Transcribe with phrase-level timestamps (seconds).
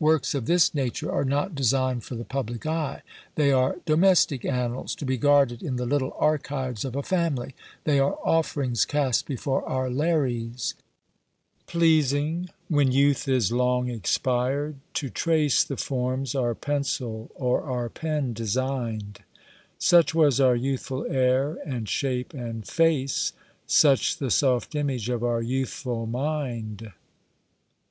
[0.00, 3.00] Works of this nature are not designed for the public eye;
[3.36, 7.98] they are domestic annals, to be guarded in the little archives of a family; they
[7.98, 10.74] are offerings cast before our Lares.
[11.66, 18.34] Pleasing, when youth is long expired, to trace The forms our pencil or our pen
[18.34, 19.20] design'd;
[19.78, 23.32] Such was our youthful air, and shape, and face,
[23.66, 26.92] Such the soft image of our youthful mind.